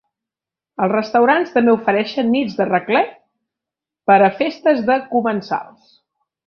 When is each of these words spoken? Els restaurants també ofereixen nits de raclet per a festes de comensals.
Els 0.85 0.93
restaurants 0.93 1.51
també 1.57 1.75
ofereixen 1.75 2.33
nits 2.37 2.57
de 2.63 2.67
raclet 2.71 3.13
per 4.13 4.19
a 4.29 4.35
festes 4.43 4.85
de 4.93 5.01
comensals. 5.17 5.99